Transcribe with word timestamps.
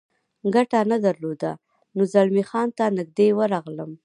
ګټه 0.55 0.79
نه 0.91 0.97
درلوده، 1.05 1.51
نو 1.95 2.01
زلمی 2.13 2.43
خان 2.49 2.67
ته 2.77 2.85
نږدې 2.97 3.27
ورغلم. 3.39 3.91